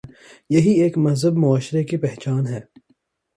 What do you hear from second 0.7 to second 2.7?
ایک مہذب معاشرے کی پہچان ہے۔